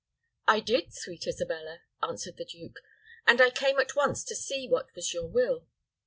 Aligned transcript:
"I 0.47 0.61
did, 0.61 0.95
sweet 0.95 1.27
Isabella," 1.27 1.81
answered 2.01 2.37
the 2.37 2.45
duke; 2.45 2.79
"and 3.27 3.39
I 3.39 3.51
came 3.51 3.79
at 3.79 3.95
once 3.95 4.23
to 4.23 4.35
see 4.35 4.67
what 4.67 4.87
was 4.95 5.13
your 5.13 5.27
will." 5.27 5.67